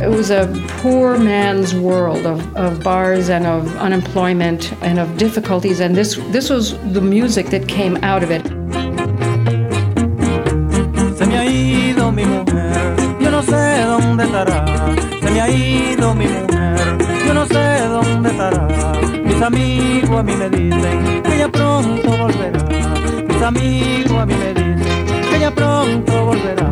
[0.00, 0.46] It was a
[0.80, 6.50] poor man's world of, of bars and of unemployment and of difficulties, and this, this
[6.50, 8.61] was the music that came out of it.
[19.42, 22.64] Mis amigos a mí me dicen que ella pronto volverá.
[23.26, 26.66] Mis amigos a mí me dicen que ella pronto volverá.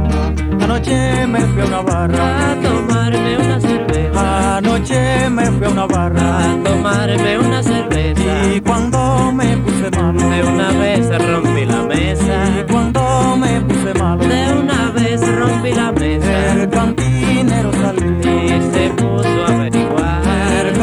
[0.63, 4.57] Anoche me fui a una barra a tomarme una cerveza.
[4.59, 8.55] Anoche me fui a una barra a tomarme una cerveza.
[8.55, 12.45] Y cuando me puse malo, de una vez rompí la mesa.
[12.57, 16.53] Y cuando me puse malo, de una vez rompí la mesa.
[16.53, 17.73] El cantinero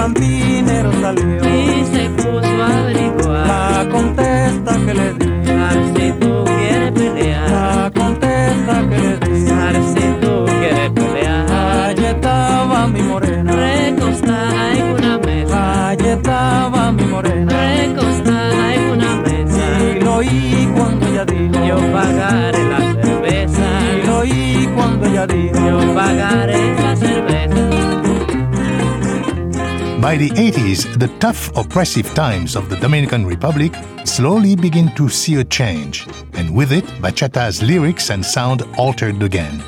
[0.08, 3.48] cantinero salió y se puso a averiguar.
[3.48, 5.28] La contesta que le di.
[5.96, 7.50] si tú quieres pelear.
[7.50, 9.48] La contesta que le di.
[9.94, 11.52] si tú quieres pelear.
[11.88, 13.52] Allí estaba mi morena.
[13.52, 15.90] Recostada en una mesa.
[15.90, 17.52] Allí estaba mi morena.
[17.52, 19.64] Recostada en una mesa.
[19.98, 21.66] Y lo oí cuando ella dijo.
[21.66, 23.64] Yo pagaré la cerveza.
[23.94, 25.68] Y lo oí cuando ella dijo.
[25.68, 27.27] Yo pagaré la cerveza.
[30.08, 35.36] By the 80s, the tough, oppressive times of the Dominican Republic slowly begin to see
[35.36, 39.60] a change, and with it, bachata's lyrics and sound altered again.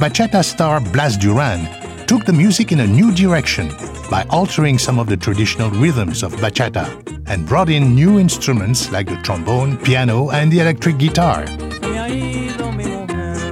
[0.00, 1.68] Bachata star Blas Duran
[2.06, 3.68] took the music in a new direction
[4.10, 6.88] by altering some of the traditional rhythms of bachata
[7.26, 11.42] and brought in new instruments like the trombone, piano, and the electric guitar.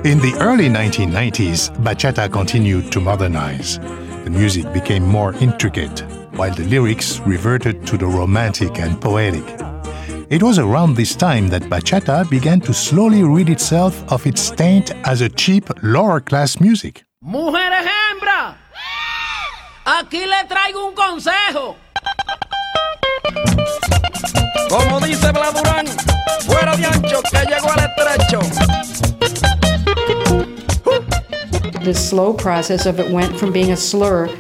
[0.03, 3.79] In the early 1990s, bachata continued to modernize.
[4.25, 6.03] The music became more intricate,
[6.37, 9.45] while the lyrics reverted to the romantic and poetic.
[10.31, 14.93] It was around this time that bachata began to slowly rid itself of its taint
[15.05, 17.05] as a cheap, lower class music.
[17.23, 18.57] Mujeres hembra,
[19.85, 21.77] aquí le traigo un consejo.
[24.69, 25.87] Como dice Blas Duran,
[26.47, 28.41] fuera de ancho que llegó al estrecho.
[31.85, 34.31] The slow process of it went from being a slur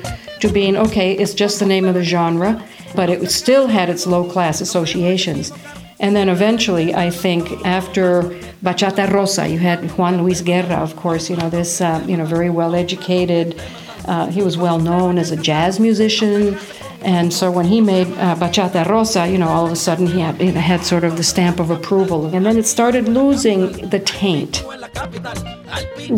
[0.43, 2.61] to being okay, it's just the name of the genre,
[2.97, 5.53] but it still had its low class associations.
[6.01, 8.23] And then eventually, I think after
[8.65, 12.25] Bachata Rosa, you had Juan Luis Guerra, of course, you know, this, uh, you know,
[12.25, 13.61] very well educated.
[14.05, 16.59] Uh, he was well known as a jazz musician.
[17.03, 20.19] And so when he made uh, Bachata Rosa, you know, all of a sudden he
[20.19, 22.35] had, had sort of the stamp of approval.
[22.35, 24.65] And then it started losing the taint.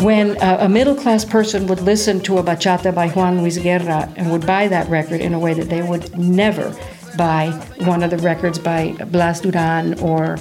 [0.02, 4.12] When uh, a middle class person would listen to a bachata by Juan Luis Guerra
[4.16, 6.74] and would buy that record in a way that they would never
[7.16, 7.50] buy
[7.84, 10.38] one of the records by Blas Duran or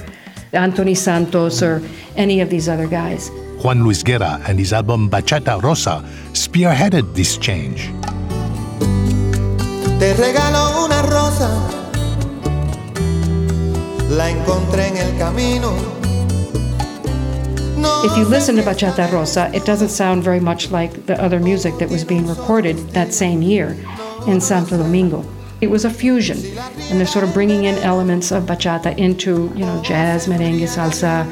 [0.54, 1.82] Anthony Santos or
[2.16, 3.30] any of these other guys.
[3.64, 6.04] Juan Luis Guerra and his album Bachata Rosa
[6.34, 7.92] spearheaded this change.
[10.00, 11.50] Te regalo una rosa,
[14.10, 16.03] la encontré en el camino.
[17.86, 21.78] If you listen to Bachata Rosa, it doesn't sound very much like the other music
[21.80, 23.78] that was being recorded that same year
[24.26, 25.26] in Santo Domingo.
[25.60, 26.38] It was a fusion,
[26.90, 31.26] and they're sort of bringing in elements of bachata into, you know, jazz, merengue, salsa,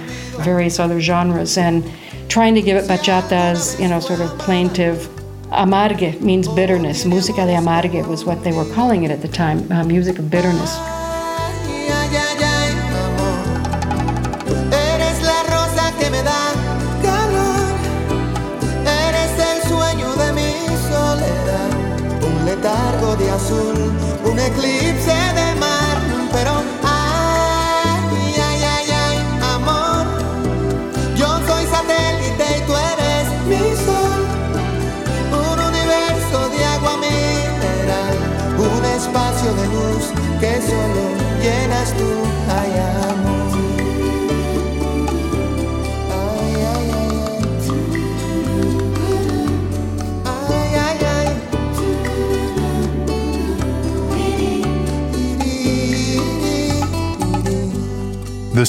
[0.43, 1.89] various other genres, and
[2.28, 5.08] trying to give it bachata's, you know, sort of plaintive.
[5.52, 7.06] Amargue means bitterness.
[7.06, 10.30] Música de amargue was what they were calling it at the time, uh, music of
[10.30, 11.01] bitterness.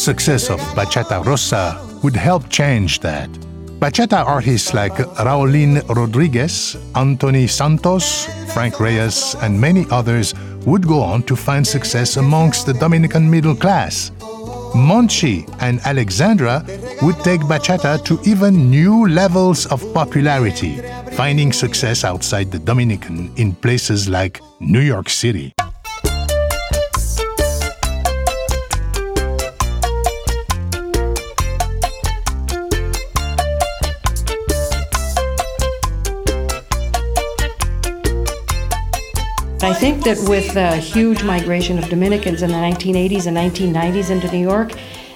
[0.02, 3.30] Success of Bachata Rosa would help change that.
[3.78, 10.34] Bachata artists like Raulin Rodriguez, Anthony Santos, Frank Reyes, and many others
[10.66, 14.10] would go on to find success amongst the Dominican middle class.
[14.74, 16.64] Monchy and Alexandra
[17.02, 20.82] would take bachata to even new levels of popularity,
[21.12, 25.54] finding success outside the Dominican in places like New York City.
[39.64, 44.28] I think that with the huge migration of Dominicans in the 1980s and 1990s into
[44.32, 44.72] New York,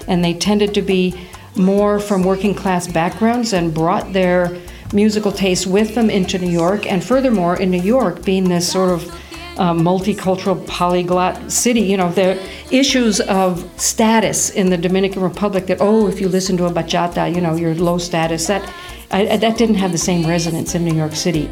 [0.07, 1.19] and they tended to be
[1.57, 4.57] more from working class backgrounds and brought their
[4.93, 6.89] musical taste with them into New York.
[6.89, 9.09] And furthermore, in New York, being this sort of
[9.57, 12.41] uh, multicultural polyglot city, you know, the
[12.71, 17.35] issues of status in the Dominican Republic that, oh, if you listen to a bachata,
[17.35, 18.63] you know, you're low status, that,
[19.11, 21.49] I, that didn't have the same resonance in New York City.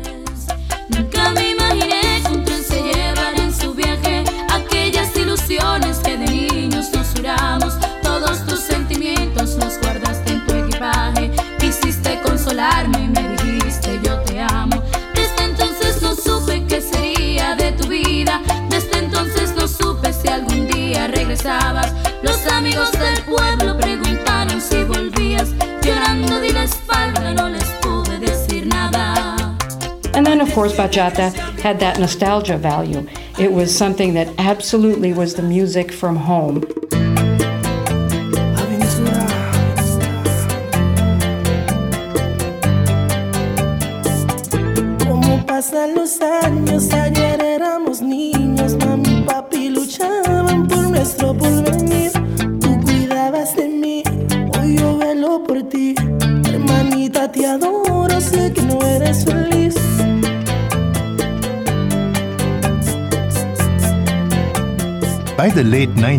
[30.65, 33.07] Course, bachata had that nostalgia value.
[33.37, 36.63] It was something that absolutely was the music from home.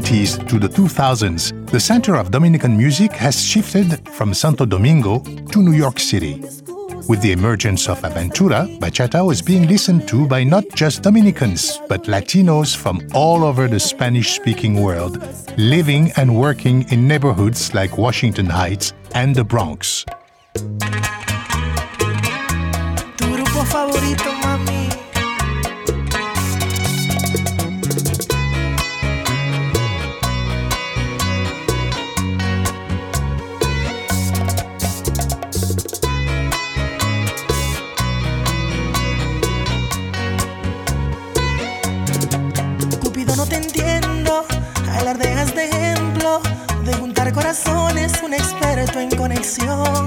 [0.07, 5.73] to the 2000s, the center of Dominican music has shifted from Santo Domingo to New
[5.73, 6.41] York City.
[7.09, 12.05] With the emergence of Aventura, bachata was being listened to by not just Dominicans, but
[12.05, 15.21] Latinos from all over the Spanish speaking world,
[15.59, 20.05] living and working in neighborhoods like Washington Heights and the Bronx.
[49.27, 50.07] Conexión.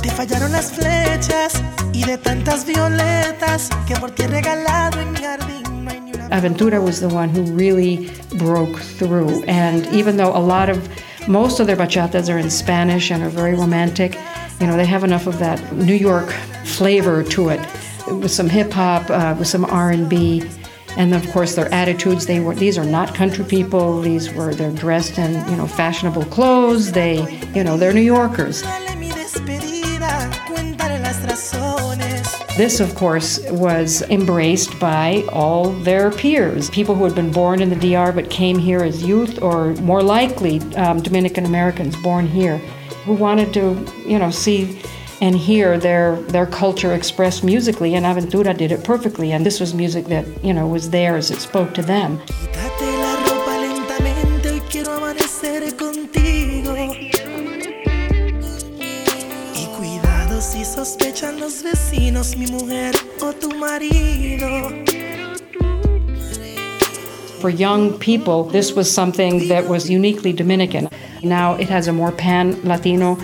[0.00, 1.60] Te fallaron las flechas
[1.92, 5.64] y de tantas violetas que por ti he regalado en mi jardín.
[6.30, 9.42] Aventura was the one who really broke through.
[9.48, 10.88] And even though a lot of,
[11.26, 14.16] most of their bachatas are in Spanish and are very romantic,
[14.60, 16.30] you know, they have enough of that New York
[16.64, 17.60] flavor to it,
[18.06, 20.44] with some hip hop, uh, with some R and B,
[20.96, 22.26] and of course their attitudes.
[22.26, 24.00] They were these are not country people.
[24.00, 26.92] These were they're dressed in you know fashionable clothes.
[26.92, 28.62] They you know they're New Yorkers.
[32.56, 37.68] This, of course, was embraced by all their peers, people who had been born in
[37.68, 42.58] the DR but came here as youth, or more likely, um, Dominican Americans born here,
[43.06, 44.80] who wanted to, you know, see
[45.20, 47.94] and hear their their culture expressed musically.
[47.94, 49.32] And Aventura did it perfectly.
[49.32, 51.30] And this was music that you know was theirs.
[51.30, 52.18] It spoke to them.
[52.26, 56.74] Quítate la ropa lentamente, hoy quiero amanecer contigo.
[59.54, 64.84] Y cuidado si sospechan los vecinos, mi mujer o tu marido.
[67.40, 70.88] For young people, this was something that was uniquely Dominican.
[71.22, 73.18] Now it has a more pan Latino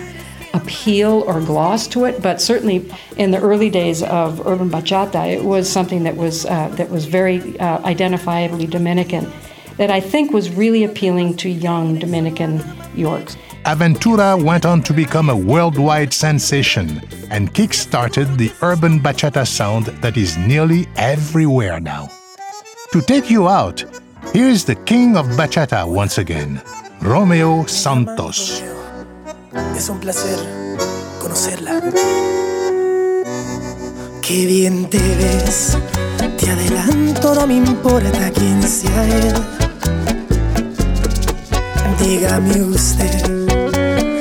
[0.53, 5.43] appeal or gloss to it, but certainly in the early days of urban bachata, it
[5.43, 9.31] was something that was uh, that was very uh, identifiably Dominican.
[9.77, 12.61] That I think was really appealing to young Dominican
[12.95, 13.37] Yorks.
[13.65, 20.17] Aventura went on to become a worldwide sensation and kick-started the urban bachata sound that
[20.17, 22.09] is nearly everywhere now.
[22.91, 23.83] To take you out,
[24.33, 26.61] here's the king of bachata once again,
[27.01, 28.61] Romeo Santos.
[29.75, 30.37] Es un placer
[31.19, 31.81] conocerla.
[34.21, 35.77] Qué bien te ves,
[36.37, 39.33] te adelanto, no me importa quién sea él.
[41.99, 43.69] Dígame usted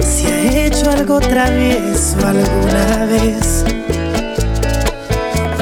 [0.03, 3.65] si ha hecho algo travieso alguna vez.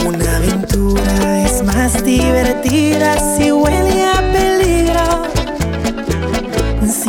[0.07, 4.18] Una aventura es más divertida si huele a.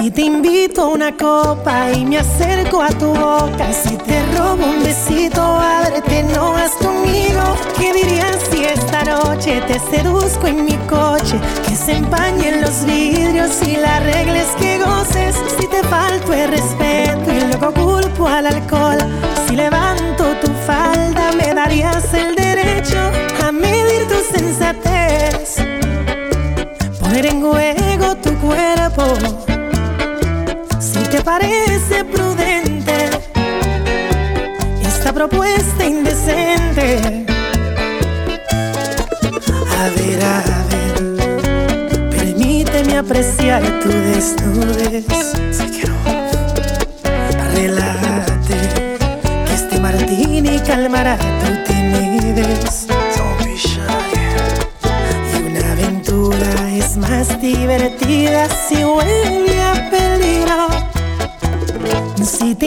[0.01, 4.65] Si te invito a una copa y me acerco a tu boca, si te robo
[4.65, 7.41] un besito, ábrete, no vas conmigo.
[7.77, 11.37] ¿Qué dirías si esta noche te seduzco en mi coche?
[11.67, 15.35] Que se empañen los vidrios y la regla es que goces.
[15.59, 18.99] Si te falto el respeto y luego culpo al alcohol,
[19.49, 22.97] si levanto tu falda, me darías el derecho
[23.45, 25.57] a medir tu sensatez.
[27.01, 27.41] Poner en
[31.30, 33.07] parece prudente
[34.82, 37.25] esta propuesta indecente.
[39.80, 40.38] A ver, a
[40.71, 45.05] ver, permíteme apreciar tu desnudez.
[47.53, 48.57] Relájate,
[49.45, 52.88] que este martini calmará tu timidez.
[55.32, 59.38] Y una aventura es más divertida si huele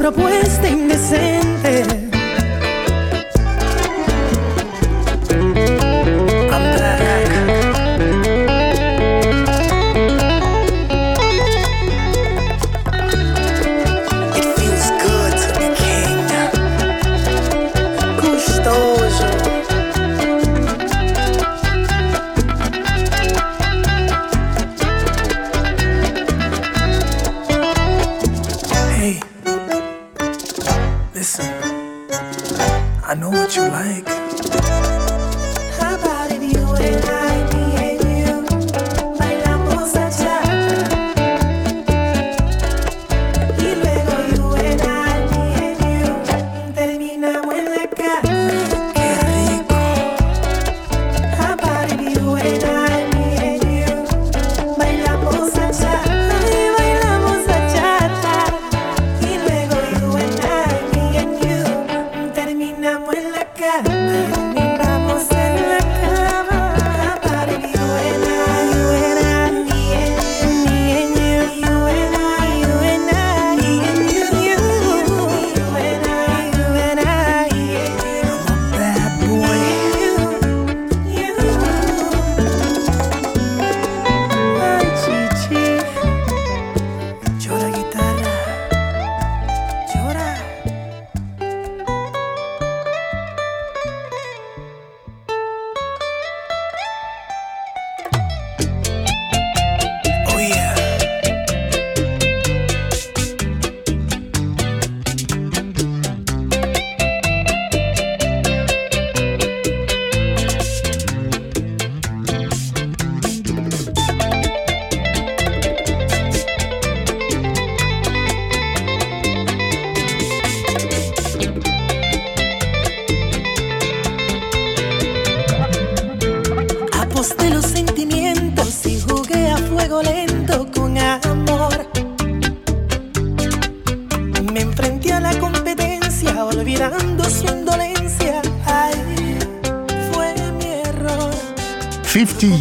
[0.00, 2.09] Propuesta indecente.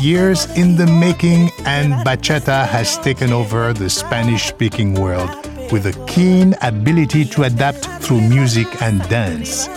[0.10, 5.30] Years in the making, and bachata has taken over the Spanish speaking world
[5.72, 9.70] with a keen ability to adapt through music and dance.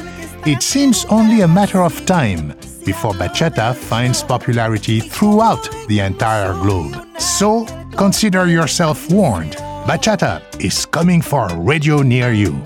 [0.47, 2.55] It seems only a matter of time
[2.87, 6.95] before bachata finds popularity throughout the entire globe.
[7.18, 7.66] So
[7.97, 9.57] consider yourself warned.
[9.85, 12.64] Bachata is coming for a radio near you.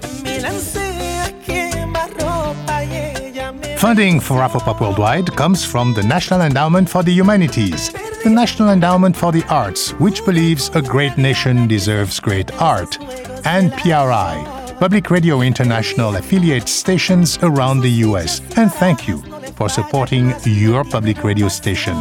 [3.87, 7.93] Funding for Afropop Worldwide comes from the National Endowment for the Humanities,
[8.25, 13.01] the National Endowment for the Arts, which believes a great nation deserves great art,
[13.47, 18.41] and PRI, Public Radio International affiliate stations around the US.
[18.57, 19.19] And thank you
[19.55, 21.95] for supporting your public radio station.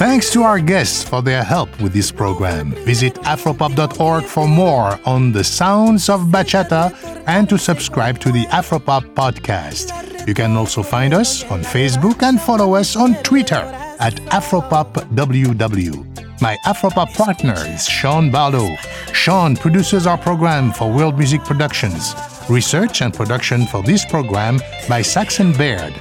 [0.00, 2.70] Thanks to our guests for their help with this program.
[2.86, 6.90] Visit afropop.org for more on the sounds of bachata
[7.26, 10.13] and to subscribe to the Afropop podcast.
[10.26, 13.62] You can also find us on Facebook and follow us on Twitter
[14.00, 16.14] at AfropopWW.
[16.40, 18.74] My Afropop partner is Sean Barlow.
[19.12, 22.14] Sean produces our program for World Music Productions.
[22.48, 25.94] Research and production for this program by Saxon Baird.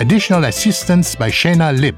[0.00, 1.96] Additional assistance by Shayna Lip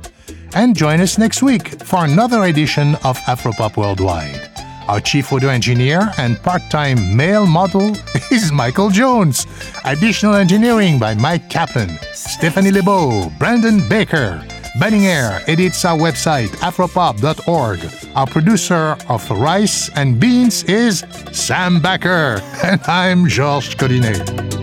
[0.55, 4.42] and join us next week for another edition of Afropop Worldwide.
[4.89, 7.97] Our chief audio engineer and part time male model
[8.31, 9.47] is Michael Jones.
[9.85, 14.45] Additional engineering by Mike Kaplan, Stephanie Lebeau, Brandon Baker.
[14.81, 17.81] Banning Eyre edits our website afropop.org.
[18.17, 22.41] Our producer of Rice and Beans is Sam Backer.
[22.65, 24.62] And I'm Georges Collinet.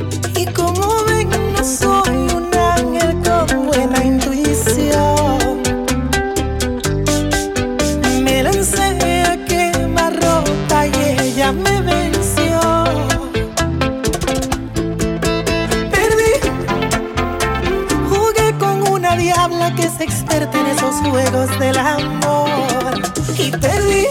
[21.10, 23.02] Juegos del amor.
[23.38, 24.08] Y perdí.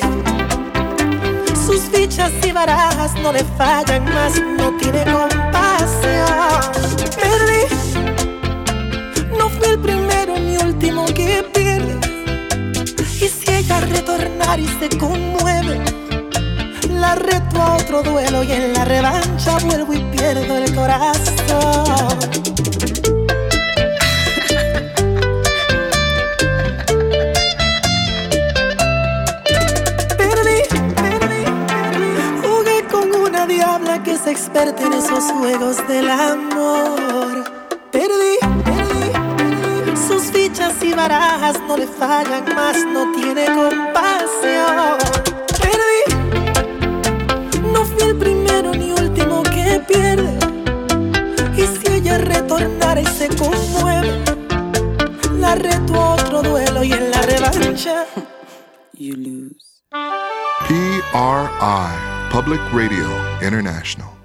[1.66, 6.62] Sus fichas y barajas no le fallan más, no tiene compasión.
[7.20, 7.62] Perdí,
[9.38, 11.99] no fui el primero ni último que pierde.
[13.20, 15.80] Y si ella retornar y se conmueve,
[16.88, 22.57] la reto a otro duelo y en la revancha vuelvo y pierdo el corazón.
[34.30, 37.44] Experta en esos juegos del amor.
[37.90, 39.96] Perdí, perdí, perdí.
[39.96, 44.98] Sus fichas y barajas no le fallan más, no tiene compasión.
[45.60, 46.02] Perdí,
[47.72, 50.38] no fui el primero ni último que pierde.
[51.56, 54.22] Y si ella retornara y se conmueve,
[55.38, 58.04] la reto a otro duelo y en la revancha.
[60.68, 61.02] PRI,
[62.30, 63.08] Public Radio
[63.40, 64.17] International.